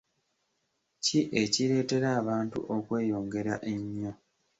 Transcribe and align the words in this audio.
Ki 1.03 1.19
ekireetera 1.41 2.07
abantu 2.21 2.57
okweyongera 2.75 3.53
ennyo? 3.71 4.11